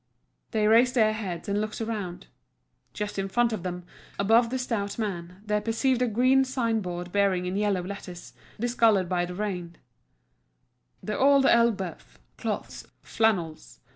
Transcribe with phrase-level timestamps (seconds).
[0.49, 2.25] They raised their heads and looked round.
[2.91, 3.85] Just in front of them,
[4.17, 9.07] above the stout man, they perceived a green sign board bearing in yellow letters, discoloured
[9.07, 9.75] by the rain:
[11.03, 12.17] "The Old Elbeuf.
[12.35, 13.79] Cloths, Flannels.